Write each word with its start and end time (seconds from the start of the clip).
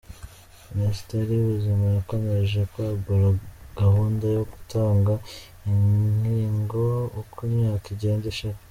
Minisiteri 0.75 1.29
y’Ubuzima 1.33 1.85
yakomeje 1.97 2.59
kwagura 2.71 3.27
gahunda 3.79 4.25
yo 4.35 4.43
gutanga 4.51 5.13
inkingo 5.69 6.83
uko 7.21 7.37
imyaka 7.49 7.85
igenda 7.95 8.25
ishira. 8.33 8.57